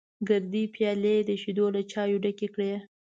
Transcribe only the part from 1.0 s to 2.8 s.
یې د شیدو له چایو ډکې کړې.